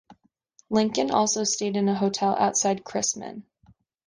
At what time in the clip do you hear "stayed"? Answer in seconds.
1.43-1.75